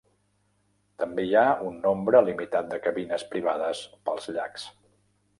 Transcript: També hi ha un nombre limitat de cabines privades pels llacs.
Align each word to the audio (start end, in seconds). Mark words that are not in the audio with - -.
També 1.01 1.25
hi 1.25 1.35
ha 1.41 1.43
un 1.71 1.75
nombre 1.83 2.21
limitat 2.29 2.71
de 2.71 2.79
cabines 2.85 3.25
privades 3.35 3.83
pels 4.09 4.31
llacs. 4.39 4.65